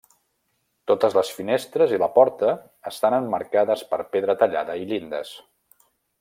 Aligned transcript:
Totes 0.91 1.17
les 1.17 1.29
finestres 1.39 1.93
i 1.97 1.99
la 2.03 2.09
porta 2.15 2.55
estan 2.93 3.17
emmarcades 3.19 3.85
per 3.93 4.01
pedra 4.17 4.37
tallada 4.43 4.79
i 4.85 4.89
llindes. 4.95 5.37